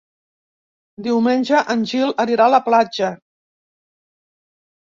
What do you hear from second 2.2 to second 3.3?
anirà a la platja.